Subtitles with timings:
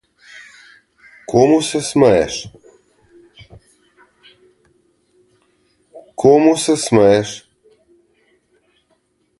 [1.31, 1.57] Komu
[6.69, 7.27] se smeješ?